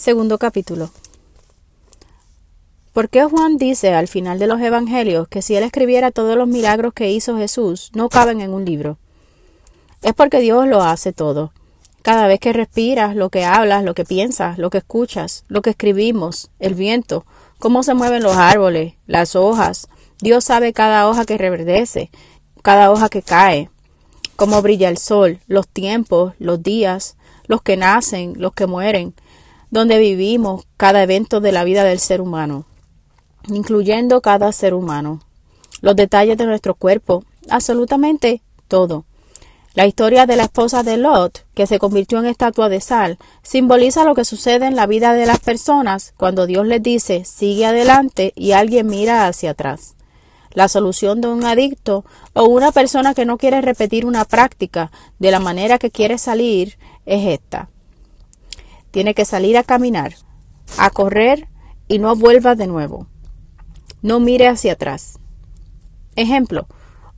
Segundo 0.00 0.38
capítulo. 0.38 0.88
¿Por 2.94 3.10
qué 3.10 3.24
Juan 3.24 3.58
dice 3.58 3.92
al 3.92 4.08
final 4.08 4.38
de 4.38 4.46
los 4.46 4.58
Evangelios 4.58 5.28
que 5.28 5.42
si 5.42 5.56
él 5.56 5.62
escribiera 5.62 6.10
todos 6.10 6.38
los 6.38 6.48
milagros 6.48 6.94
que 6.94 7.10
hizo 7.10 7.36
Jesús 7.36 7.90
no 7.92 8.08
caben 8.08 8.40
en 8.40 8.54
un 8.54 8.64
libro? 8.64 8.96
Es 10.00 10.14
porque 10.14 10.40
Dios 10.40 10.66
lo 10.66 10.82
hace 10.82 11.12
todo. 11.12 11.52
Cada 12.00 12.28
vez 12.28 12.40
que 12.40 12.54
respiras, 12.54 13.14
lo 13.14 13.28
que 13.28 13.44
hablas, 13.44 13.84
lo 13.84 13.92
que 13.92 14.06
piensas, 14.06 14.56
lo 14.56 14.70
que 14.70 14.78
escuchas, 14.78 15.44
lo 15.48 15.60
que 15.60 15.68
escribimos, 15.68 16.50
el 16.60 16.74
viento, 16.74 17.26
cómo 17.58 17.82
se 17.82 17.92
mueven 17.92 18.22
los 18.22 18.38
árboles, 18.38 18.94
las 19.06 19.36
hojas. 19.36 19.86
Dios 20.22 20.44
sabe 20.44 20.72
cada 20.72 21.06
hoja 21.10 21.26
que 21.26 21.36
reverdece, 21.36 22.10
cada 22.62 22.90
hoja 22.90 23.10
que 23.10 23.20
cae, 23.20 23.68
cómo 24.36 24.62
brilla 24.62 24.88
el 24.88 24.96
sol, 24.96 25.40
los 25.46 25.68
tiempos, 25.68 26.32
los 26.38 26.62
días, 26.62 27.18
los 27.48 27.60
que 27.60 27.76
nacen, 27.76 28.32
los 28.38 28.54
que 28.54 28.66
mueren, 28.66 29.12
donde 29.70 29.98
vivimos, 29.98 30.66
cada 30.76 31.02
evento 31.02 31.40
de 31.40 31.52
la 31.52 31.64
vida 31.64 31.84
del 31.84 32.00
ser 32.00 32.20
humano 32.20 32.66
incluyendo 33.48 34.20
cada 34.20 34.52
ser 34.52 34.74
humano, 34.74 35.20
los 35.80 35.96
detalles 35.96 36.36
de 36.36 36.46
nuestro 36.46 36.74
cuerpo, 36.74 37.24
absolutamente 37.48 38.42
todo. 38.68 39.04
La 39.74 39.86
historia 39.86 40.26
de 40.26 40.36
la 40.36 40.44
esposa 40.44 40.82
de 40.82 40.96
Lot, 40.96 41.46
que 41.54 41.66
se 41.66 41.78
convirtió 41.78 42.18
en 42.18 42.26
estatua 42.26 42.68
de 42.68 42.80
sal, 42.80 43.18
simboliza 43.42 44.04
lo 44.04 44.14
que 44.14 44.24
sucede 44.24 44.66
en 44.66 44.74
la 44.74 44.86
vida 44.86 45.14
de 45.14 45.26
las 45.26 45.38
personas 45.38 46.12
cuando 46.16 46.46
Dios 46.46 46.66
les 46.66 46.82
dice 46.82 47.24
sigue 47.24 47.66
adelante 47.66 48.32
y 48.34 48.52
alguien 48.52 48.88
mira 48.88 49.26
hacia 49.26 49.52
atrás. 49.52 49.94
La 50.52 50.66
solución 50.66 51.20
de 51.20 51.28
un 51.28 51.44
adicto 51.44 52.04
o 52.32 52.44
una 52.46 52.72
persona 52.72 53.14
que 53.14 53.24
no 53.24 53.38
quiere 53.38 53.60
repetir 53.60 54.04
una 54.04 54.24
práctica 54.24 54.90
de 55.20 55.30
la 55.30 55.38
manera 55.38 55.78
que 55.78 55.92
quiere 55.92 56.18
salir 56.18 56.76
es 57.06 57.28
esta. 57.28 57.70
Tiene 58.90 59.14
que 59.14 59.24
salir 59.24 59.56
a 59.56 59.64
caminar, 59.64 60.14
a 60.78 60.90
correr 60.90 61.48
y 61.88 61.98
no 61.98 62.14
vuelva 62.16 62.54
de 62.54 62.66
nuevo. 62.66 63.06
No 64.02 64.20
mire 64.20 64.48
hacia 64.48 64.72
atrás. 64.72 65.18
Ejemplo, 66.16 66.66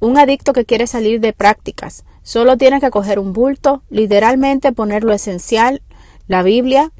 un 0.00 0.18
adicto 0.18 0.52
que 0.52 0.64
quiere 0.64 0.86
salir 0.86 1.20
de 1.20 1.32
prácticas 1.32 2.04
solo 2.22 2.56
tiene 2.56 2.80
que 2.80 2.90
coger 2.90 3.18
un 3.18 3.32
bulto, 3.32 3.82
literalmente 3.88 4.72
poner 4.72 5.04
lo 5.04 5.12
esencial, 5.12 5.82
la 6.26 6.42
Biblia, 6.42 6.92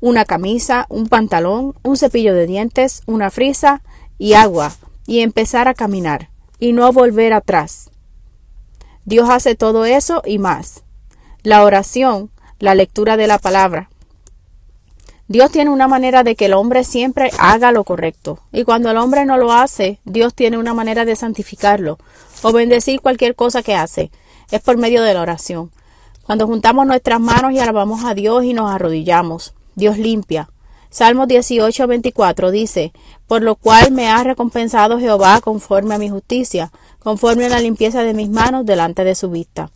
una 0.00 0.24
camisa, 0.24 0.86
un 0.88 1.08
pantalón, 1.08 1.74
un 1.82 1.96
cepillo 1.96 2.34
de 2.34 2.46
dientes, 2.46 3.02
una 3.06 3.30
frisa 3.30 3.82
y 4.16 4.34
agua, 4.34 4.72
y 5.06 5.20
empezar 5.20 5.68
a 5.68 5.74
caminar, 5.74 6.30
y 6.58 6.72
no 6.72 6.92
volver 6.92 7.32
atrás. 7.32 7.90
Dios 9.04 9.28
hace 9.30 9.54
todo 9.54 9.84
eso 9.84 10.22
y 10.24 10.38
más. 10.38 10.84
La 11.42 11.64
oración, 11.64 12.30
la 12.58 12.74
lectura 12.74 13.16
de 13.16 13.26
la 13.26 13.38
palabra, 13.38 13.88
Dios 15.30 15.50
tiene 15.50 15.70
una 15.70 15.88
manera 15.88 16.24
de 16.24 16.36
que 16.36 16.46
el 16.46 16.54
hombre 16.54 16.84
siempre 16.84 17.30
haga 17.38 17.70
lo 17.70 17.84
correcto. 17.84 18.40
Y 18.50 18.64
cuando 18.64 18.90
el 18.90 18.96
hombre 18.96 19.26
no 19.26 19.36
lo 19.36 19.52
hace, 19.52 20.00
Dios 20.06 20.32
tiene 20.32 20.56
una 20.56 20.72
manera 20.72 21.04
de 21.04 21.16
santificarlo 21.16 21.98
o 22.42 22.52
bendecir 22.52 23.02
cualquier 23.02 23.34
cosa 23.34 23.62
que 23.62 23.74
hace. 23.74 24.10
Es 24.50 24.62
por 24.62 24.78
medio 24.78 25.02
de 25.02 25.12
la 25.12 25.20
oración. 25.20 25.70
Cuando 26.24 26.46
juntamos 26.46 26.86
nuestras 26.86 27.20
manos 27.20 27.52
y 27.52 27.58
alabamos 27.58 28.04
a 28.04 28.14
Dios 28.14 28.42
y 28.44 28.54
nos 28.54 28.70
arrodillamos, 28.70 29.52
Dios 29.74 29.98
limpia. 29.98 30.48
Salmos 30.88 31.28
18, 31.28 31.86
24 31.86 32.50
dice, 32.50 32.94
por 33.26 33.42
lo 33.42 33.56
cual 33.56 33.92
me 33.92 34.08
ha 34.08 34.24
recompensado 34.24 34.98
Jehová 34.98 35.42
conforme 35.42 35.94
a 35.94 35.98
mi 35.98 36.08
justicia, 36.08 36.72
conforme 37.00 37.44
a 37.44 37.50
la 37.50 37.60
limpieza 37.60 38.02
de 38.02 38.14
mis 38.14 38.30
manos 38.30 38.64
delante 38.64 39.04
de 39.04 39.14
su 39.14 39.28
vista. 39.28 39.70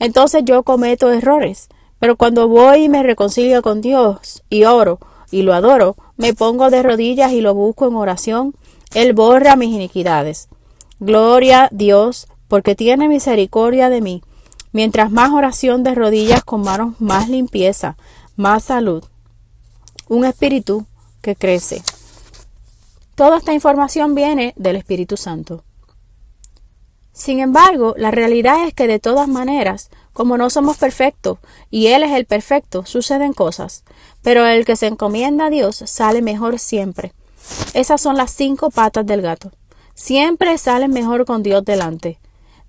Entonces 0.00 0.42
yo 0.44 0.64
cometo 0.64 1.12
errores 1.12 1.68
pero 2.00 2.16
cuando 2.16 2.48
voy 2.48 2.84
y 2.84 2.88
me 2.88 3.04
reconcilio 3.04 3.62
con 3.62 3.80
Dios 3.80 4.42
y 4.50 4.64
oro 4.64 4.98
y 5.30 5.42
lo 5.42 5.54
adoro, 5.54 5.96
me 6.16 6.34
pongo 6.34 6.70
de 6.70 6.82
rodillas 6.82 7.32
y 7.32 7.40
lo 7.40 7.54
busco 7.54 7.86
en 7.86 7.94
oración, 7.94 8.56
Él 8.94 9.12
borra 9.12 9.54
mis 9.54 9.72
iniquidades. 9.72 10.48
Gloria 10.98 11.68
Dios, 11.70 12.26
porque 12.48 12.74
tiene 12.74 13.06
misericordia 13.06 13.90
de 13.90 14.00
mí. 14.00 14.22
Mientras 14.72 15.10
más 15.10 15.30
oración 15.30 15.82
de 15.82 15.94
rodillas 15.94 16.42
con 16.42 16.62
manos, 16.62 17.00
más 17.00 17.28
limpieza, 17.28 17.96
más 18.34 18.64
salud. 18.64 19.04
Un 20.08 20.24
espíritu 20.24 20.86
que 21.20 21.36
crece. 21.36 21.82
Toda 23.14 23.38
esta 23.38 23.52
información 23.52 24.14
viene 24.14 24.54
del 24.56 24.76
Espíritu 24.76 25.16
Santo. 25.16 25.64
Sin 27.12 27.40
embargo, 27.40 27.94
la 27.98 28.10
realidad 28.10 28.66
es 28.66 28.72
que 28.72 28.86
de 28.86 28.98
todas 28.98 29.28
maneras, 29.28 29.90
como 30.12 30.36
no 30.36 30.50
somos 30.50 30.76
perfectos 30.76 31.38
y 31.70 31.88
Él 31.88 32.02
es 32.02 32.12
el 32.12 32.26
perfecto, 32.26 32.84
suceden 32.84 33.32
cosas, 33.32 33.84
pero 34.22 34.46
el 34.46 34.64
que 34.64 34.76
se 34.76 34.86
encomienda 34.86 35.46
a 35.46 35.50
Dios 35.50 35.82
sale 35.86 36.22
mejor 36.22 36.58
siempre. 36.58 37.12
Esas 37.74 38.00
son 38.00 38.16
las 38.16 38.30
cinco 38.30 38.70
patas 38.70 39.06
del 39.06 39.22
gato. 39.22 39.50
Siempre 39.94 40.56
sale 40.58 40.88
mejor 40.88 41.24
con 41.24 41.42
Dios 41.42 41.64
delante. 41.64 42.18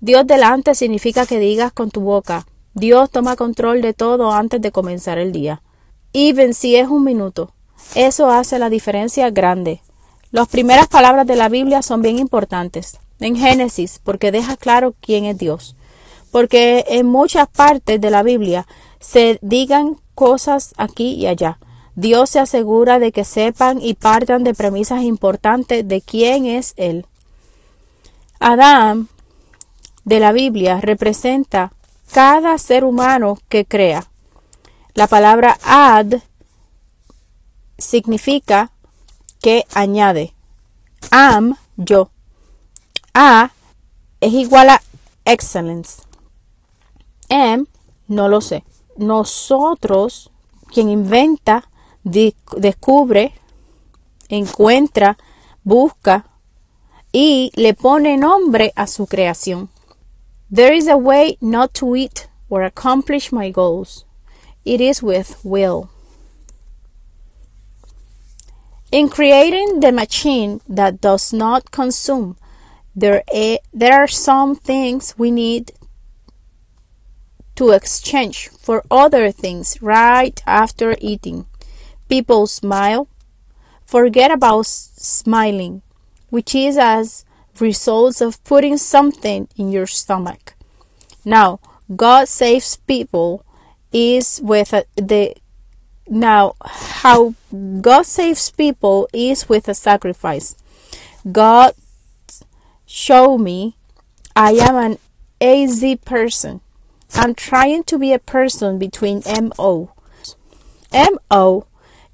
Dios 0.00 0.26
delante 0.26 0.74
significa 0.74 1.26
que 1.26 1.38
digas 1.38 1.72
con 1.72 1.90
tu 1.90 2.00
boca, 2.00 2.46
Dios 2.74 3.10
toma 3.10 3.36
control 3.36 3.82
de 3.82 3.94
todo 3.94 4.32
antes 4.32 4.60
de 4.60 4.72
comenzar 4.72 5.18
el 5.18 5.32
día. 5.32 5.62
Even 6.12 6.54
si 6.54 6.76
es 6.76 6.88
un 6.88 7.04
minuto. 7.04 7.52
Eso 7.94 8.30
hace 8.30 8.58
la 8.58 8.70
diferencia 8.70 9.30
grande. 9.30 9.80
Las 10.30 10.48
primeras 10.48 10.88
palabras 10.88 11.26
de 11.26 11.36
la 11.36 11.48
Biblia 11.48 11.82
son 11.82 12.00
bien 12.00 12.18
importantes 12.18 12.98
en 13.20 13.36
Génesis, 13.36 14.00
porque 14.02 14.32
deja 14.32 14.56
claro 14.56 14.94
quién 15.00 15.24
es 15.24 15.38
Dios. 15.38 15.76
Porque 16.32 16.84
en 16.88 17.06
muchas 17.06 17.46
partes 17.46 18.00
de 18.00 18.10
la 18.10 18.24
Biblia 18.24 18.66
se 18.98 19.38
digan 19.42 19.98
cosas 20.16 20.74
aquí 20.78 21.12
y 21.14 21.26
allá. 21.28 21.58
Dios 21.94 22.30
se 22.30 22.40
asegura 22.40 22.98
de 22.98 23.12
que 23.12 23.24
sepan 23.24 23.80
y 23.80 23.94
partan 23.94 24.42
de 24.42 24.54
premisas 24.54 25.02
importantes 25.02 25.86
de 25.86 26.00
quién 26.00 26.46
es 26.46 26.74
Él. 26.76 27.06
Adán 28.40 29.08
de 30.04 30.18
la 30.18 30.32
Biblia 30.32 30.80
representa 30.80 31.72
cada 32.12 32.58
ser 32.58 32.84
humano 32.84 33.38
que 33.48 33.64
crea. 33.64 34.06
La 34.94 35.06
palabra 35.06 35.58
ad 35.62 36.14
significa 37.78 38.72
que 39.40 39.64
añade. 39.74 40.34
Am, 41.10 41.56
yo. 41.76 42.10
A 43.14 43.50
es 44.20 44.32
igual 44.32 44.70
a 44.70 44.82
excellence. 45.24 46.02
M, 47.32 47.66
no 48.08 48.28
lo 48.28 48.42
sé. 48.42 48.62
Nosotros, 48.98 50.30
quien 50.70 50.90
inventa, 50.90 51.70
descubre, 52.04 53.32
encuentra, 54.28 55.16
busca 55.64 56.26
y 57.10 57.50
le 57.54 57.72
pone 57.72 58.18
nombre 58.18 58.72
a 58.76 58.86
su 58.86 59.06
creación. 59.06 59.70
There 60.50 60.76
is 60.76 60.88
a 60.88 60.96
way 60.96 61.38
not 61.40 61.72
to 61.74 61.96
eat 61.96 62.28
or 62.50 62.64
accomplish 62.64 63.32
my 63.32 63.50
goals. 63.50 64.04
It 64.66 64.82
is 64.82 65.02
with 65.02 65.36
will. 65.42 65.88
In 68.90 69.08
creating 69.08 69.80
the 69.80 69.90
machine 69.90 70.60
that 70.68 71.00
does 71.00 71.32
not 71.32 71.70
consume, 71.70 72.36
there, 72.94 73.22
there 73.72 73.94
are 73.94 74.06
some 74.06 74.54
things 74.54 75.14
we 75.16 75.30
need 75.30 75.72
to 77.62 77.70
exchange 77.70 78.48
for 78.48 78.82
other 78.90 79.30
things 79.30 79.80
right 79.80 80.42
after 80.48 80.96
eating. 81.00 81.46
People 82.08 82.48
smile. 82.48 83.06
Forget 83.86 84.32
about 84.32 84.66
smiling, 84.66 85.82
which 86.28 86.56
is 86.56 86.76
as 86.76 87.24
results 87.60 88.20
of 88.20 88.42
putting 88.42 88.76
something 88.78 89.46
in 89.56 89.70
your 89.70 89.86
stomach. 89.86 90.54
Now, 91.24 91.60
God 91.94 92.26
saves 92.26 92.74
people 92.78 93.44
is 93.92 94.40
with 94.42 94.74
the 94.96 95.36
now 96.08 96.54
how 96.64 97.34
God 97.80 98.06
saves 98.06 98.50
people 98.50 99.08
is 99.12 99.48
with 99.48 99.68
a 99.68 99.74
sacrifice. 99.74 100.56
God 101.30 101.74
show 102.86 103.38
me 103.38 103.76
I 104.34 104.52
am 104.52 104.74
an 104.74 104.98
AZ 105.40 105.84
person. 106.04 106.61
I'm 107.14 107.34
trying 107.34 107.84
to 107.84 107.98
be 107.98 108.12
a 108.12 108.18
person 108.18 108.78
between 108.78 109.22
MO. 109.26 109.92
MO 110.92 111.66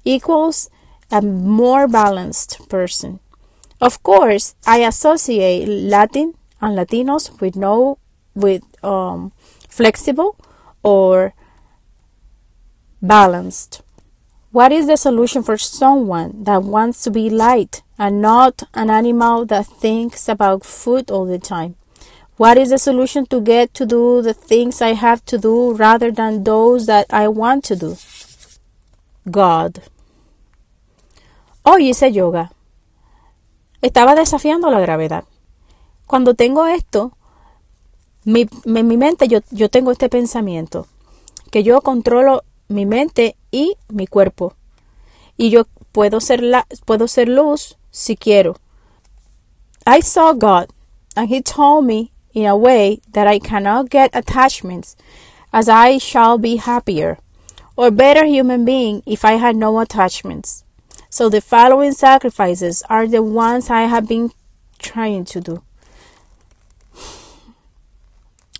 equals 0.03 0.69
a 1.11 1.21
more 1.21 1.87
balanced 1.87 2.69
person. 2.69 3.19
Of 3.81 4.03
course, 4.03 4.55
I 4.67 4.79
associate 4.79 5.67
Latin 5.67 6.33
and 6.61 6.77
Latinos 6.77 7.39
with 7.39 7.55
no 7.55 7.97
with 8.35 8.63
um, 8.83 9.31
flexible 9.69 10.35
or 10.83 11.33
balanced. 13.01 13.81
What 14.51 14.71
is 14.71 14.87
the 14.87 14.97
solution 14.97 15.43
for 15.43 15.57
someone 15.57 16.43
that 16.43 16.63
wants 16.63 17.03
to 17.03 17.11
be 17.11 17.29
light 17.29 17.83
and 17.97 18.21
not 18.21 18.63
an 18.73 18.89
animal 18.89 19.45
that 19.45 19.67
thinks 19.67 20.27
about 20.27 20.65
food 20.65 21.09
all 21.09 21.25
the 21.25 21.39
time? 21.39 21.75
What 22.39 22.57
is 22.57 22.69
the 22.69 22.77
solution 22.77 23.25
to 23.25 23.41
get 23.41 23.73
to 23.73 23.85
do 23.85 24.21
the 24.21 24.33
things 24.33 24.81
I 24.81 24.93
have 24.93 25.25
to 25.25 25.37
do 25.37 25.73
rather 25.73 26.09
than 26.09 26.45
those 26.45 26.85
that 26.85 27.07
I 27.09 27.27
want 27.27 27.65
to 27.65 27.75
do? 27.75 27.97
God. 29.29 29.81
Hoy 31.65 31.89
hice 31.89 32.13
yoga. 32.13 32.53
Estaba 33.81 34.15
desafiando 34.15 34.71
la 34.71 34.79
gravedad. 34.79 35.25
Cuando 36.07 36.33
tengo 36.33 36.65
esto, 36.65 37.11
mi, 38.23 38.47
en 38.63 38.87
mi 38.87 38.95
mente 38.95 39.27
yo, 39.27 39.39
yo 39.51 39.67
tengo 39.67 39.91
este 39.91 40.07
pensamiento, 40.07 40.87
que 41.51 41.63
yo 41.63 41.81
controlo 41.81 42.43
mi 42.69 42.85
mente 42.85 43.35
y 43.51 43.75
mi 43.89 44.07
cuerpo. 44.07 44.53
Y 45.35 45.49
yo 45.49 45.65
puedo 45.91 46.21
ser, 46.21 46.41
la, 46.41 46.65
puedo 46.85 47.09
ser 47.09 47.27
luz 47.27 47.75
si 47.91 48.15
quiero. 48.15 48.55
I 49.85 50.01
saw 50.01 50.31
God, 50.31 50.69
and 51.17 51.29
He 51.29 51.41
told 51.41 51.85
me 51.85 52.13
in 52.33 52.45
a 52.45 52.57
way 52.57 53.01
that 53.11 53.27
I 53.27 53.39
cannot 53.39 53.89
get 53.89 54.11
attachments, 54.13 54.95
as 55.51 55.67
I 55.67 55.97
shall 55.97 56.37
be 56.37 56.57
happier 56.57 57.17
or 57.75 57.91
better 57.91 58.25
human 58.25 58.65
being 58.65 59.01
if 59.05 59.23
I 59.23 59.33
had 59.33 59.55
no 59.55 59.79
attachments. 59.79 60.65
So 61.09 61.29
the 61.29 61.39
following 61.39 61.93
sacrifices 61.93 62.83
are 62.89 63.07
the 63.07 63.23
ones 63.23 63.69
I 63.69 63.83
have 63.83 64.07
been 64.07 64.31
trying 64.79 65.25
to 65.25 65.39
do. 65.39 65.63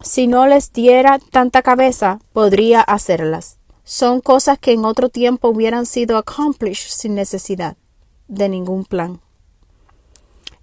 Si 0.01 0.25
no 0.25 0.48
les 0.48 0.72
diera 0.72 1.19
tanta 1.31 1.62
cabeza, 1.62 2.19
podría 2.33 2.80
hacerlas. 2.80 3.57
Son 3.83 4.22
cosas 4.22 4.57
que 4.57 4.72
en 4.72 4.86
otro 4.86 5.10
tiempo 5.10 5.50
hubieran 5.50 5.86
sido 5.86 6.18
accomplished 6.18 6.89
sin 6.89 7.13
necesidad 7.15 7.75
de 8.30 8.48
ningún 8.48 8.86
plan. 8.86 9.19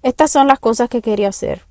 Estas 0.02 0.30
son 0.30 0.46
las 0.46 0.60
cosas 0.60 0.88
que 0.88 1.02
quería 1.02 1.28
hacer. 1.28 1.65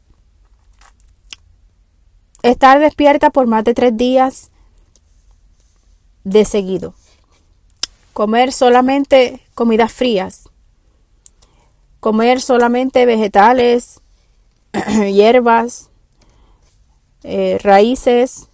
Estar 2.45 2.77
despierta 2.77 3.31
por 3.31 3.47
más 3.47 3.63
de 3.63 3.73
tres 3.73 3.97
días 3.97 4.51
de 6.23 6.45
seguido. 6.45 6.93
Comer 8.13 8.53
solamente 8.53 9.41
comidas 9.55 9.91
frías. 9.91 10.47
Comer 11.99 12.39
solamente 12.39 13.07
vegetales, 13.07 13.99
hierbas, 15.11 15.89
eh, 17.23 17.57
raíces 17.63 18.47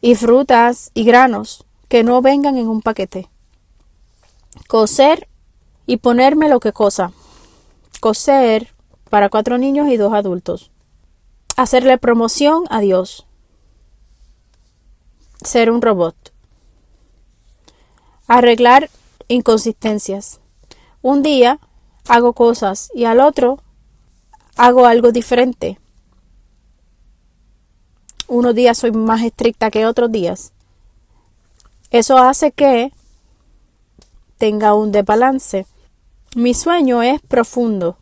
y 0.00 0.14
frutas 0.14 0.90
y 0.94 1.04
granos 1.04 1.66
que 1.88 2.04
no 2.04 2.22
vengan 2.22 2.56
en 2.56 2.66
un 2.66 2.80
paquete. 2.80 3.28
Coser 4.68 5.28
y 5.84 5.98
ponerme 5.98 6.48
lo 6.48 6.60
que 6.60 6.72
cosa. 6.72 7.12
Coser 8.00 8.72
para 9.10 9.28
cuatro 9.28 9.58
niños 9.58 9.88
y 9.90 9.98
dos 9.98 10.14
adultos. 10.14 10.71
Hacerle 11.56 11.98
promoción 11.98 12.64
a 12.70 12.80
Dios. 12.80 13.26
Ser 15.44 15.70
un 15.70 15.82
robot. 15.82 16.16
Arreglar 18.26 18.90
inconsistencias. 19.28 20.40
Un 21.02 21.22
día 21.22 21.58
hago 22.08 22.32
cosas 22.32 22.90
y 22.94 23.04
al 23.04 23.20
otro 23.20 23.60
hago 24.56 24.86
algo 24.86 25.12
diferente 25.12 25.78
unos 28.32 28.54
días 28.54 28.78
soy 28.78 28.92
más 28.92 29.22
estricta 29.22 29.70
que 29.70 29.84
otros 29.84 30.10
días, 30.10 30.52
eso 31.90 32.16
hace 32.16 32.50
que 32.50 32.92
tenga 34.38 34.74
un 34.74 34.90
desbalance. 34.90 35.66
Mi 36.34 36.54
sueño 36.54 37.02
es 37.02 37.20
profundo. 37.20 37.98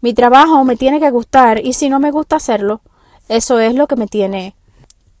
Mi 0.00 0.14
trabajo 0.14 0.64
me 0.64 0.76
tiene 0.76 1.00
que 1.00 1.10
gustar 1.10 1.64
y 1.64 1.74
si 1.74 1.88
no 1.88 2.00
me 2.00 2.10
gusta 2.10 2.36
hacerlo, 2.36 2.80
eso 3.28 3.60
es 3.60 3.74
lo 3.74 3.86
que 3.86 3.96
me 3.96 4.06
tiene 4.06 4.54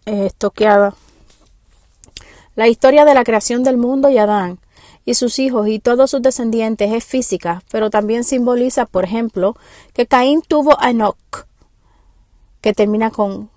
eh, 0.06 0.26
estoqueada. 0.26 0.94
La 2.56 2.68
historia 2.68 3.04
de 3.04 3.14
la 3.14 3.24
creación 3.24 3.62
del 3.62 3.76
mundo 3.76 4.08
y 4.08 4.18
Adán 4.18 4.58
y 5.04 5.14
sus 5.14 5.38
hijos 5.38 5.68
y 5.68 5.78
todos 5.78 6.10
sus 6.10 6.22
descendientes 6.22 6.92
es 6.92 7.04
física, 7.04 7.62
pero 7.70 7.90
también 7.90 8.24
simboliza, 8.24 8.86
por 8.86 9.04
ejemplo, 9.04 9.56
que 9.92 10.06
Caín 10.06 10.42
tuvo 10.42 10.80
a 10.80 10.90
Enoch, 10.90 11.46
que 12.60 12.72
termina 12.72 13.10
con 13.10 13.50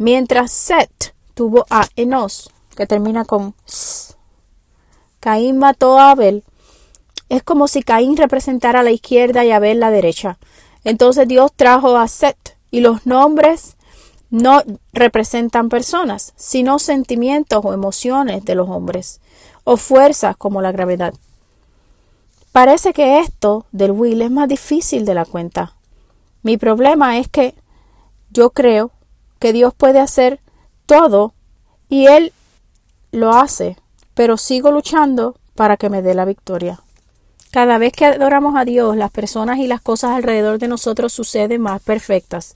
Mientras 0.00 0.52
Set 0.52 1.12
tuvo 1.34 1.66
a 1.70 1.88
Enos, 1.96 2.52
que 2.76 2.86
termina 2.86 3.24
con 3.24 3.54
S. 3.66 4.14
Caín 5.18 5.58
mató 5.58 5.98
a 5.98 6.12
Abel. 6.12 6.44
Es 7.28 7.42
como 7.42 7.68
si 7.68 7.82
Caín 7.82 8.16
representara 8.16 8.80
a 8.80 8.82
la 8.82 8.90
izquierda 8.90 9.44
y 9.44 9.52
Abel 9.52 9.80
la 9.80 9.90
derecha. 9.90 10.38
Entonces 10.84 11.28
Dios 11.28 11.52
trajo 11.54 11.96
a 11.96 12.08
Set 12.08 12.56
y 12.70 12.80
los 12.80 13.06
nombres 13.06 13.76
no 14.30 14.62
representan 14.92 15.68
personas, 15.68 16.32
sino 16.36 16.78
sentimientos 16.78 17.64
o 17.64 17.72
emociones 17.72 18.44
de 18.44 18.54
los 18.54 18.68
hombres, 18.68 19.20
o 19.64 19.76
fuerzas 19.76 20.36
como 20.36 20.60
la 20.60 20.72
gravedad. 20.72 21.14
Parece 22.52 22.92
que 22.92 23.20
esto 23.20 23.66
del 23.72 23.92
will 23.92 24.22
es 24.22 24.30
más 24.30 24.48
difícil 24.48 25.04
de 25.04 25.14
la 25.14 25.24
cuenta. 25.24 25.74
Mi 26.42 26.56
problema 26.56 27.18
es 27.18 27.28
que 27.28 27.54
yo 28.30 28.50
creo 28.50 28.90
que 29.38 29.52
Dios 29.52 29.74
puede 29.74 30.00
hacer 30.00 30.40
todo 30.86 31.34
y 31.88 32.06
Él 32.06 32.32
lo 33.12 33.32
hace, 33.32 33.76
pero 34.14 34.36
sigo 34.36 34.70
luchando 34.70 35.36
para 35.54 35.76
que 35.76 35.90
me 35.90 36.02
dé 36.02 36.14
la 36.14 36.24
victoria. 36.24 36.80
Cada 37.50 37.78
vez 37.78 37.92
que 37.92 38.04
adoramos 38.04 38.56
a 38.56 38.64
Dios, 38.64 38.96
las 38.96 39.10
personas 39.10 39.58
y 39.58 39.66
las 39.66 39.80
cosas 39.80 40.10
alrededor 40.10 40.58
de 40.58 40.68
nosotros 40.68 41.12
suceden 41.12 41.62
más 41.62 41.82
perfectas, 41.82 42.54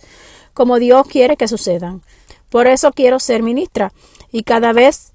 como 0.52 0.78
Dios 0.78 1.06
quiere 1.06 1.36
que 1.36 1.48
sucedan. 1.48 2.02
Por 2.50 2.66
eso 2.66 2.92
quiero 2.92 3.18
ser 3.18 3.42
ministra 3.42 3.92
y 4.30 4.42
cada 4.42 4.72
vez 4.74 5.12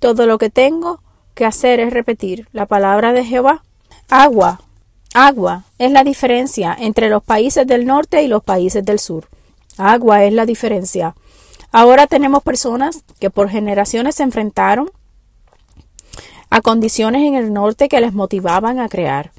todo 0.00 0.26
lo 0.26 0.38
que 0.38 0.50
tengo 0.50 1.00
que 1.34 1.44
hacer 1.44 1.78
es 1.78 1.92
repetir 1.92 2.48
la 2.52 2.66
palabra 2.66 3.12
de 3.12 3.24
Jehová. 3.24 3.62
Agua, 4.08 4.60
agua 5.14 5.64
es 5.78 5.92
la 5.92 6.02
diferencia 6.02 6.76
entre 6.78 7.08
los 7.08 7.22
países 7.22 7.66
del 7.66 7.86
norte 7.86 8.22
y 8.22 8.28
los 8.28 8.42
países 8.42 8.84
del 8.84 8.98
sur. 8.98 9.28
Agua 9.78 10.24
es 10.24 10.32
la 10.32 10.44
diferencia. 10.44 11.14
Ahora 11.70 12.06
tenemos 12.06 12.42
personas 12.42 13.04
que 13.20 13.30
por 13.30 13.48
generaciones 13.48 14.16
se 14.16 14.24
enfrentaron 14.24 14.90
a 16.52 16.60
condiciones 16.60 17.22
en 17.22 17.34
el 17.34 17.50
norte 17.50 17.88
que 17.88 18.02
les 18.02 18.12
motivaban 18.12 18.78
a 18.78 18.90
crear. 18.90 19.32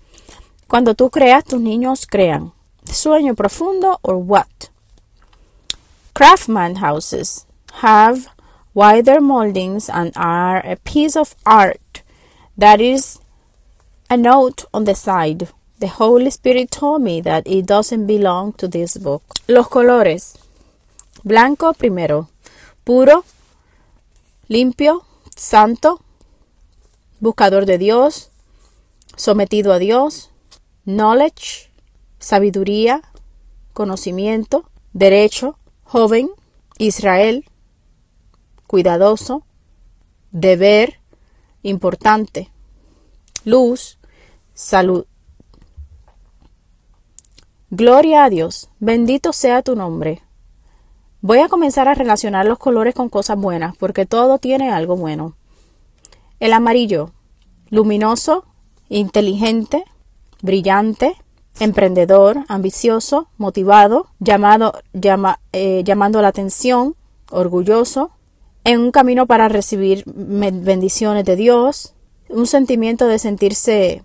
Cuando 0.68 0.96
tú 0.96 1.12
creas, 1.12 1.44
tus 1.46 1.62
niños 1.62 2.08
crean. 2.08 2.54
Sueño 2.86 3.36
profundo 3.36 4.00
or 4.02 4.16
what? 4.16 4.72
Craftsman 6.14 6.78
houses 6.78 7.46
have 7.84 8.30
wider 8.74 9.22
moldings 9.22 9.92
and 9.92 10.12
are 10.16 10.58
a 10.66 10.76
piece 10.76 11.16
of 11.16 11.36
art 11.46 12.02
that 12.58 12.82
is 12.82 13.20
a 14.10 14.18
note 14.18 14.66
on 14.74 14.86
the 14.86 14.96
side. 14.96 15.50
The 15.80 15.90
Holy 15.90 16.32
Spirit 16.32 16.72
told 16.72 17.04
me 17.04 17.22
that 17.22 17.46
it 17.46 17.68
doesn't 17.68 18.08
belong 18.08 18.54
to 18.54 18.68
this 18.68 18.98
book. 18.98 19.22
Los 19.48 19.68
colores. 19.68 20.36
Blanco 21.24 21.74
primero. 21.74 22.30
Puro, 22.84 23.24
limpio, 24.50 25.06
santo, 25.36 26.02
buscador 27.24 27.66
de 27.66 27.78
Dios, 27.78 28.32
sometido 29.16 29.72
a 29.72 29.80
Dios, 29.80 30.30
knowledge, 30.84 31.72
sabiduría, 32.20 33.02
conocimiento, 33.72 34.70
derecho, 34.92 35.58
joven, 35.86 36.30
Israel, 36.80 37.46
cuidadoso, 38.68 39.46
deber, 40.32 41.00
importante, 41.62 42.52
luz, 43.46 44.00
salud. 44.54 45.06
Gloria 47.70 48.26
a 48.26 48.30
Dios, 48.30 48.70
bendito 48.82 49.32
sea 49.32 49.62
tu 49.62 49.78
nombre. 49.78 50.22
Voy 51.22 51.40
a 51.40 51.48
comenzar 51.48 51.88
a 51.88 51.94
relacionar 51.94 52.46
los 52.46 52.60
colores 52.60 52.94
con 52.94 53.08
cosas 53.08 53.38
buenas, 53.38 53.78
porque 53.78 54.06
todo 54.06 54.40
tiene 54.40 54.72
algo 54.72 54.98
bueno. 54.98 55.38
El 56.44 56.52
amarillo, 56.52 57.14
luminoso, 57.70 58.44
inteligente, 58.90 59.86
brillante, 60.42 61.16
emprendedor, 61.62 62.44
ambicioso, 62.50 63.30
motivado, 63.38 64.08
llamado, 64.20 64.74
eh, 65.54 65.84
llamando 65.86 66.22
la 66.22 66.28
atención, 66.28 66.98
orgulloso, 67.32 68.12
en 68.66 68.82
un 68.82 68.92
camino 68.92 69.26
para 69.26 69.48
recibir 69.48 70.04
bendiciones 70.06 71.24
de 71.24 71.38
Dios, 71.38 71.96
un 72.28 72.46
sentimiento 72.46 73.08
de 73.08 73.20
sentirse 73.20 74.04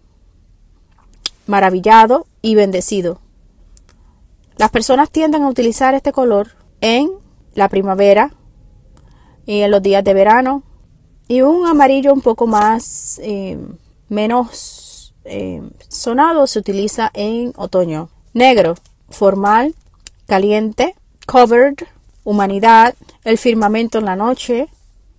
maravillado 1.48 2.28
y 2.40 2.54
bendecido. 2.54 3.20
Las 4.58 4.70
personas 4.70 5.10
tienden 5.10 5.42
a 5.42 5.48
utilizar 5.48 5.92
este 5.96 6.12
color 6.12 6.52
en 6.82 7.10
la 7.56 7.68
primavera 7.68 8.32
y 9.44 9.62
en 9.62 9.72
los 9.72 9.82
días 9.82 10.04
de 10.04 10.14
verano 10.14 10.62
y 11.28 11.42
un 11.42 11.66
amarillo 11.66 12.12
un 12.12 12.22
poco 12.22 12.46
más 12.46 13.20
eh, 13.22 13.58
menos 14.08 15.14
eh, 15.24 15.62
sonado 15.88 16.46
se 16.46 16.58
utiliza 16.58 17.10
en 17.12 17.52
otoño. 17.56 18.08
Negro, 18.32 18.74
formal, 19.10 19.74
caliente, 20.26 20.96
covered, 21.26 21.76
humanidad, 22.24 22.94
el 23.24 23.36
firmamento 23.36 23.98
en 23.98 24.06
la 24.06 24.16
noche, 24.16 24.68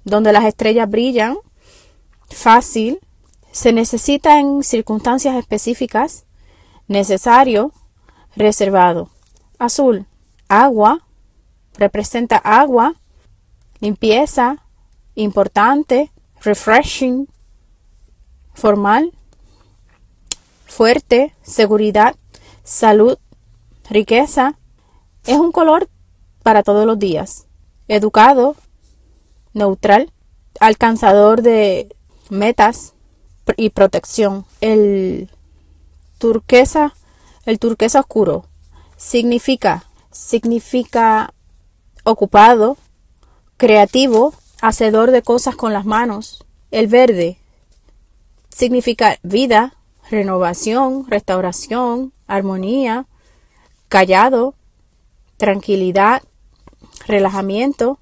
donde 0.03 0.33
las 0.33 0.45
estrellas 0.45 0.89
brillan, 0.89 1.37
fácil, 2.29 2.99
se 3.51 3.71
necesita 3.71 4.39
en 4.39 4.63
circunstancias 4.63 5.35
específicas, 5.35 6.25
necesario, 6.87 7.71
reservado. 8.35 9.09
Azul, 9.59 10.07
agua, 10.47 11.01
representa 11.77 12.37
agua, 12.37 12.95
limpieza, 13.79 14.63
importante, 15.21 16.11
refreshing, 16.41 17.27
formal, 18.53 19.11
fuerte, 20.65 21.35
seguridad, 21.41 22.15
salud, 22.63 23.17
riqueza. 23.89 24.57
Es 25.25 25.37
un 25.37 25.51
color 25.51 25.89
para 26.43 26.63
todos 26.63 26.85
los 26.85 26.97
días. 26.97 27.47
Educado, 27.87 28.55
neutral, 29.53 30.11
alcanzador 30.59 31.41
de 31.41 31.93
metas 32.29 32.93
y 33.57 33.71
protección. 33.71 34.45
El 34.61 35.29
turquesa, 36.17 36.93
el 37.45 37.59
turquesa 37.59 37.99
oscuro 37.99 38.45
significa 38.97 39.85
significa 40.11 41.33
ocupado, 42.03 42.77
creativo, 43.57 44.33
hacedor 44.61 45.11
de 45.11 45.21
cosas 45.21 45.55
con 45.55 45.73
las 45.73 45.85
manos. 45.85 46.45
El 46.71 46.87
verde 46.87 47.37
significa 48.49 49.17
vida, 49.23 49.75
renovación, 50.09 51.05
restauración, 51.07 52.13
armonía, 52.27 53.05
callado, 53.87 54.53
tranquilidad, 55.37 56.23
relajamiento, 57.07 57.99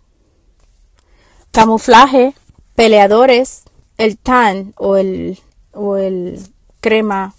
camuflaje, 1.52 2.34
peleadores, 2.76 3.64
el 3.98 4.18
tan 4.18 4.74
o 4.78 4.98
el, 4.98 5.40
o 5.74 5.98
el 5.98 6.40
crema, 6.82 7.34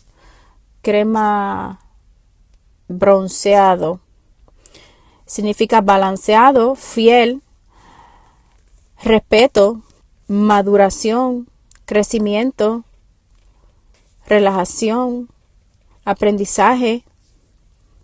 crema 0.83 1.81
bronceado. 2.89 4.01
Significa 5.27 5.81
balanceado, 5.81 6.75
fiel, 6.75 7.43
respeto, 9.03 9.83
maduración, 10.27 11.49
crecimiento, 11.85 12.85
relajación, 14.27 15.29
aprendizaje, 16.05 17.05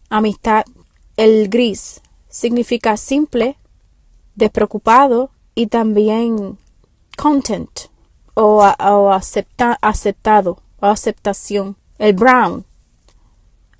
amistad. 0.08 0.64
El 1.16 1.48
gris 1.48 2.00
significa 2.28 2.96
simple, 2.96 3.56
despreocupado 4.34 5.30
y 5.54 5.68
también 5.68 6.58
content 7.16 7.70
o, 8.34 8.62
aceptado 8.62 10.58
o 10.80 10.86
aceptación. 10.86 11.76
El 11.98 12.14
brown 12.14 12.64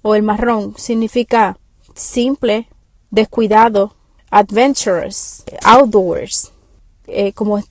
o 0.03 0.15
el 0.15 0.23
marrón 0.23 0.75
significa 0.77 1.59
simple, 1.95 2.69
descuidado, 3.11 3.95
adventurous, 4.31 5.45
outdoors, 5.65 6.54
eh, 7.07 7.33
como 7.33 7.63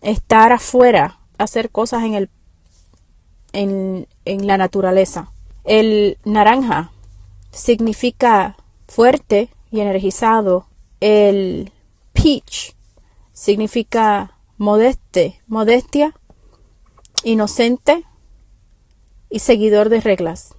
estar 0.00 0.52
afuera, 0.52 1.20
hacer 1.38 1.70
cosas 1.70 2.04
en 2.04 2.14
el 2.14 2.30
en, 3.52 4.06
en 4.24 4.46
la 4.46 4.58
naturaleza. 4.58 5.32
El 5.64 6.18
naranja 6.24 6.92
significa 7.50 8.56
fuerte 8.86 9.48
y 9.70 9.80
energizado. 9.80 10.66
El 11.00 11.72
peach 12.12 12.74
significa 13.32 14.38
modestia, 14.58 16.14
inocente 17.24 18.04
y 19.30 19.40
seguidor 19.40 19.88
de 19.88 20.00
reglas. 20.00 20.54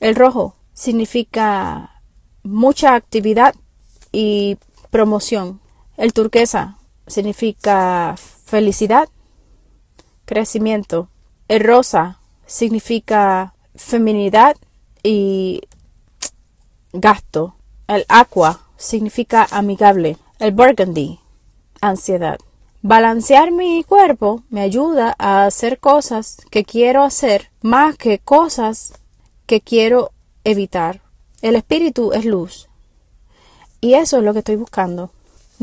El 0.00 0.14
rojo 0.14 0.56
significa 0.72 2.02
mucha 2.42 2.94
actividad 2.94 3.54
y 4.12 4.58
promoción. 4.90 5.60
El 5.96 6.12
turquesa 6.12 6.78
significa 7.06 8.16
felicidad, 8.16 9.08
crecimiento. 10.24 11.08
El 11.48 11.64
rosa 11.64 12.20
significa 12.46 13.54
feminidad 13.74 14.56
y 15.02 15.62
gasto. 16.92 17.56
El 17.86 18.04
aqua 18.08 18.60
significa 18.76 19.46
amigable. 19.50 20.16
El 20.38 20.52
burgundy, 20.52 21.20
ansiedad. 21.80 22.38
Balancear 22.82 23.50
mi 23.50 23.82
cuerpo 23.82 24.42
me 24.50 24.60
ayuda 24.60 25.14
a 25.18 25.46
hacer 25.46 25.78
cosas 25.78 26.36
que 26.50 26.64
quiero 26.64 27.02
hacer 27.02 27.50
más 27.62 27.96
que 27.96 28.18
cosas 28.18 28.92
que 29.46 29.60
quiero 29.62 30.10
evitar. 30.44 31.00
El 31.40 31.56
espíritu 31.56 32.12
es 32.12 32.24
luz. 32.24 32.68
Y 33.80 33.94
eso 33.94 34.18
es 34.18 34.24
lo 34.24 34.32
que 34.32 34.40
estoy 34.40 34.56
buscando. 34.56 35.10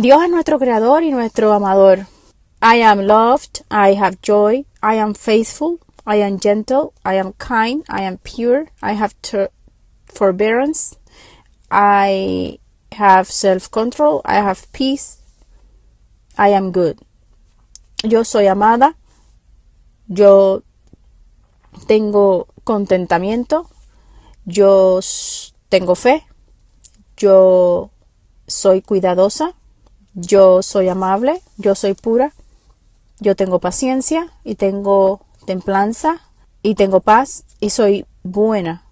Dios 0.01 0.23
es 0.23 0.31
nuestro 0.31 0.57
creador 0.57 1.03
y 1.03 1.11
nuestro 1.11 1.53
amador. 1.53 2.07
I 2.59 2.81
am 2.81 3.01
loved, 3.01 3.63
I 3.69 3.93
have 3.93 4.17
joy, 4.23 4.65
I 4.81 4.95
am 4.97 5.13
faithful, 5.13 5.77
I 6.07 6.23
am 6.23 6.39
gentle, 6.39 6.93
I 7.03 7.19
am 7.19 7.33
kind, 7.33 7.83
I 7.87 8.05
am 8.05 8.17
pure, 8.17 8.71
I 8.81 8.95
have 8.95 9.13
forbearance, 10.07 10.97
I 11.69 12.59
have 12.97 13.25
self-control, 13.25 14.23
I 14.25 14.41
have 14.41 14.65
peace, 14.71 15.19
I 16.35 16.49
am 16.55 16.71
good. 16.71 16.97
Yo 18.03 18.23
soy 18.23 18.47
amada, 18.47 18.95
yo 20.07 20.63
tengo 21.85 22.47
contentamiento, 22.63 23.69
yo 24.45 24.99
tengo 25.69 25.93
fe, 25.93 26.25
yo 27.17 27.91
soy 28.47 28.81
cuidadosa, 28.81 29.53
yo 30.13 30.61
soy 30.61 30.89
amable, 30.89 31.41
yo 31.57 31.75
soy 31.75 31.93
pura, 31.93 32.33
yo 33.19 33.35
tengo 33.35 33.59
paciencia 33.59 34.31
y 34.43 34.55
tengo 34.55 35.21
templanza 35.45 36.21
y 36.63 36.75
tengo 36.75 36.99
paz 36.99 37.45
y 37.59 37.69
soy 37.69 38.05
buena. 38.23 38.83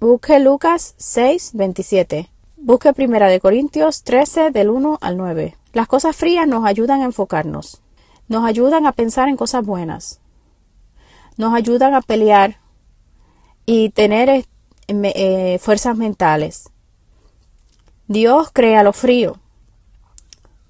Busque 0.00 0.38
Lucas 0.38 0.94
6, 0.98 1.52
27. 1.54 2.30
Busque 2.56 2.92
Primera 2.92 3.28
de 3.28 3.40
Corintios 3.40 4.02
13 4.02 4.50
del 4.50 4.70
1 4.70 4.98
al 5.00 5.16
9. 5.16 5.56
Las 5.72 5.88
cosas 5.88 6.16
frías 6.16 6.46
nos 6.46 6.64
ayudan 6.64 7.00
a 7.02 7.04
enfocarnos, 7.04 7.80
nos 8.28 8.44
ayudan 8.44 8.86
a 8.86 8.92
pensar 8.92 9.28
en 9.28 9.36
cosas 9.36 9.64
buenas, 9.64 10.20
nos 11.36 11.54
ayudan 11.54 11.94
a 11.94 12.00
pelear 12.00 12.58
y 13.64 13.90
tener 13.90 14.28
eh, 14.28 14.44
eh, 14.88 15.58
fuerzas 15.60 15.96
mentales. 15.96 16.70
Dios 18.06 18.50
crea 18.52 18.82
lo 18.82 18.92
frío. 18.92 19.38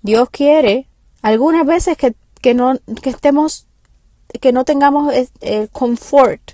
Dios 0.02 0.28
quiere 0.30 0.88
algunas 1.22 1.66
veces 1.66 1.96
que, 1.96 2.14
que 2.40 2.54
no 2.54 2.74
que 3.02 3.10
estemos 3.10 3.66
que 4.40 4.52
no 4.52 4.64
tengamos 4.64 5.12
el 5.40 5.70
confort 5.70 6.52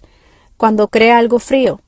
cuando 0.57 0.89
crea 0.89 1.19
algo 1.19 1.39
frío. 1.39 1.81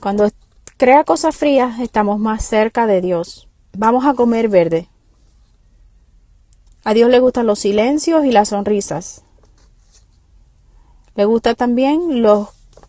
Cuando 0.00 0.30
crea 0.76 1.04
cosas 1.04 1.36
frías, 1.36 1.80
estamos 1.80 2.18
más 2.18 2.44
cerca 2.44 2.86
de 2.86 3.00
Dios. 3.00 3.48
Vamos 3.72 4.04
a 4.04 4.14
comer 4.14 4.48
verde. 4.48 4.88
A 6.84 6.92
Dios 6.92 7.08
le 7.08 7.20
gustan 7.20 7.46
los 7.46 7.60
silencios 7.60 8.24
y 8.24 8.32
las 8.32 8.48
sonrisas. 8.48 9.22
Le 11.14 11.24
gustan 11.24 11.54
también 11.54 12.22
los 12.22 12.48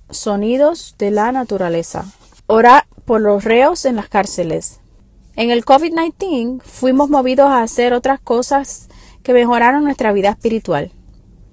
sonidos 0.09 0.95
de 0.97 1.11
la 1.11 1.31
naturaleza. 1.31 2.05
Ora 2.47 2.87
por 3.05 3.21
los 3.21 3.43
reos 3.43 3.85
en 3.85 3.95
las 3.95 4.09
cárceles. 4.09 4.79
En 5.37 5.51
el 5.51 5.65
COVID-19 5.65 6.61
fuimos 6.61 7.09
movidos 7.09 7.47
a 7.47 7.61
hacer 7.61 7.93
otras 7.93 8.21
cosas 8.21 8.87
que 9.21 9.33
mejoraron 9.33 9.83
nuestra 9.83 10.13
vida 10.13 10.29
espiritual 10.29 10.91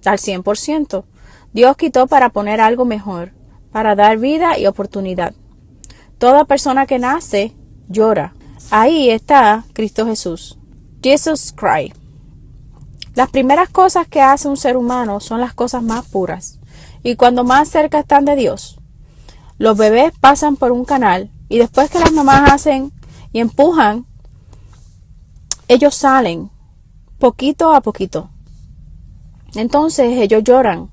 al 0.05 0.19
100%. 0.19 1.05
Dios 1.53 1.77
quitó 1.77 2.07
para 2.07 2.31
poner 2.31 2.61
algo 2.61 2.85
mejor, 2.85 3.33
para 3.73 3.95
dar 3.95 4.19
vida 4.19 4.59
y 4.59 4.67
oportunidad. 4.67 5.35
Toda 6.19 6.45
persona 6.45 6.87
que 6.87 7.01
nace 7.01 7.55
llora. 7.89 8.35
Ahí 8.71 9.11
está 9.11 9.65
Cristo 9.73 10.07
Jesús. 10.07 10.59
Jesus 11.03 11.53
Christ. 11.53 11.97
Las 13.15 13.31
primeras 13.31 13.69
cosas 13.69 14.07
que 14.07 14.21
hace 14.21 14.49
un 14.49 14.57
ser 14.57 14.77
humano 14.77 15.19
son 15.19 15.41
las 15.41 15.55
cosas 15.55 15.83
más 15.83 16.07
puras. 16.07 16.61
Y 17.03 17.17
cuando 17.17 17.43
más 17.43 17.69
cerca 17.69 17.99
están 17.99 18.25
de 18.25 18.37
Dios, 18.37 18.79
los 19.59 19.77
bebés 19.77 20.13
pasan 20.21 20.57
por 20.57 20.71
un 20.71 20.85
canal 20.85 21.31
y 21.49 21.59
después 21.59 21.91
que 21.91 21.99
las 21.99 22.13
mamás 22.13 22.51
hacen 22.51 22.93
y 23.33 23.41
empujan, 23.41 24.07
ellos 25.69 25.95
salen 25.95 26.51
poquito 27.19 27.73
a 27.73 27.81
poquito. 27.81 28.31
Entonces 29.55 30.19
ellos 30.19 30.43
lloran 30.45 30.91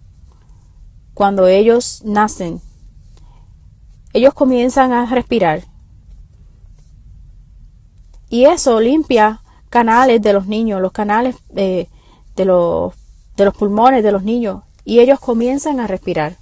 cuando 1.14 1.48
ellos 1.48 2.02
nacen. 2.06 2.62
Ellos 4.14 4.34
comienzan 4.34 4.92
a 4.92 5.06
respirar. 5.06 5.64
Y 8.30 8.46
eso 8.46 8.80
limpia 8.80 9.42
canales 9.70 10.22
de 10.22 10.34
los 10.34 10.48
niños, 10.48 10.82
los 10.82 10.92
canales 10.92 11.36
de, 11.50 11.90
de 12.36 12.46
los 12.46 12.94
de 13.40 13.46
los 13.46 13.56
pulmones 13.56 14.04
de 14.04 14.12
los 14.12 14.24
niños 14.24 14.64
y 14.84 15.00
ellos 15.00 15.20
comienzan 15.20 15.80
a 15.80 15.88
respirar. 15.88 16.38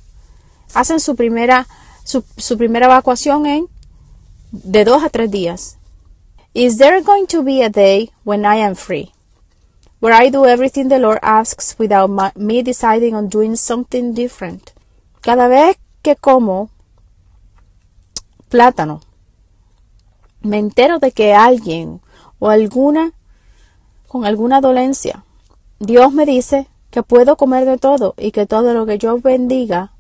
Hacen 0.73 0.99
su 0.99 1.15
primera, 1.15 1.67
su, 2.03 2.23
su 2.37 2.57
primera 2.57 2.87
evacuación 2.87 3.45
en 3.45 3.67
de 4.51 4.83
dos 4.83 5.03
a 5.03 5.09
tres 5.09 5.29
días. 5.29 5.76
Is 6.57 6.79
there 6.79 7.03
going 7.03 7.27
to 7.27 7.43
be 7.43 7.61
a 7.61 7.69
day 7.69 8.09
when 8.23 8.43
I 8.43 8.55
am 8.55 8.73
free? 8.73 9.11
Where 9.99 10.11
I 10.11 10.31
do 10.31 10.47
everything 10.47 10.89
the 10.89 10.97
Lord 10.97 11.19
asks 11.21 11.75
without 11.77 12.09
me 12.35 12.63
deciding 12.63 13.13
on 13.13 13.27
doing 13.27 13.55
something 13.55 14.15
different. 14.15 14.73
Cada 15.21 15.47
vez 15.47 15.77
que 16.01 16.15
como 16.15 16.71
plátano, 18.49 19.01
me 20.41 20.57
entero 20.57 20.97
de 20.97 21.11
que 21.11 21.35
alguien 21.35 22.01
o 22.39 22.49
alguna 22.49 23.11
con 24.07 24.25
alguna 24.25 24.59
dolencia, 24.59 25.23
Dios 25.79 26.11
me 26.11 26.25
dice 26.25 26.67
que 26.89 27.03
puedo 27.03 27.37
comer 27.37 27.65
de 27.65 27.77
todo 27.77 28.15
y 28.17 28.31
que 28.31 28.47
todo 28.47 28.73
lo 28.73 28.87
que 28.87 28.97
yo 28.97 29.19
bendiga 29.19 29.91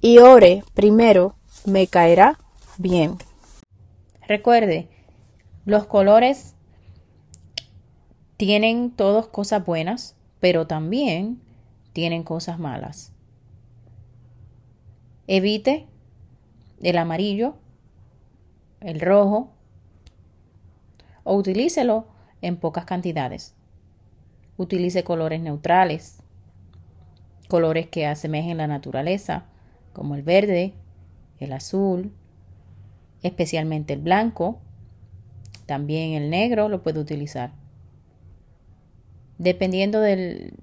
y 0.00 0.16
ore 0.16 0.64
primero 0.72 1.34
me 1.66 1.88
caerá 1.88 2.38
bien. 2.78 3.18
Recuerde, 4.26 4.88
los 5.64 5.86
colores 5.86 6.54
tienen 8.36 8.90
todos 8.90 9.28
cosas 9.28 9.64
buenas, 9.64 10.16
pero 10.40 10.66
también 10.66 11.40
tienen 11.92 12.22
cosas 12.22 12.58
malas. 12.58 13.12
Evite 15.26 15.86
el 16.82 16.96
amarillo, 16.96 17.56
el 18.80 19.00
rojo, 19.00 19.50
o 21.24 21.36
utilícelo 21.36 22.06
en 22.40 22.56
pocas 22.56 22.86
cantidades. 22.86 23.54
Utilice 24.56 25.04
colores 25.04 25.40
neutrales, 25.40 26.22
colores 27.48 27.86
que 27.86 28.06
asemejen 28.06 28.56
la 28.56 28.66
naturaleza, 28.66 29.44
como 29.92 30.14
el 30.14 30.22
verde, 30.22 30.72
el 31.38 31.52
azul, 31.52 32.12
especialmente 33.22 33.92
el 33.92 34.00
blanco, 34.00 34.60
también 35.70 36.14
el 36.14 36.30
negro 36.30 36.68
lo 36.68 36.82
puede 36.82 36.98
utilizar. 36.98 37.52
Dependiendo 39.38 40.00
del 40.00 40.54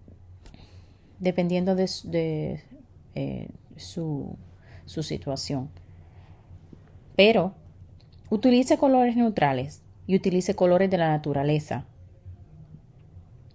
dependiendo 1.18 1.76
de, 1.76 2.62
eh, 3.16 3.48
su, 3.78 4.38
su 4.84 5.04
situación. 5.04 5.70
Pero 7.16 7.54
utilice 8.30 8.78
colores 8.78 9.16
neutrales 9.16 9.82
y 10.08 10.18
utilice 10.18 10.56
colores 10.56 10.90
de 10.90 10.98
la 10.98 11.08
naturaleza 11.08 11.86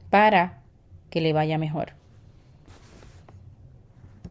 para 0.08 0.62
que 1.10 1.20
le 1.20 1.34
vaya 1.34 1.58
mejor. 1.58 1.92